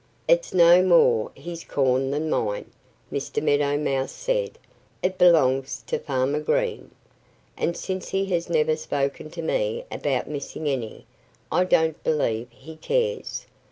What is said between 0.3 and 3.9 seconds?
no more his corn than mine," Mr. Meadow